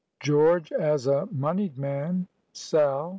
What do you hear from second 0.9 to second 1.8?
A MONEYED